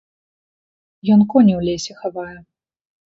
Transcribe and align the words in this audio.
Ён 1.15 1.21
коні 1.33 1.53
ў 1.59 1.61
лесе 1.67 1.93
хавае. 2.01 2.37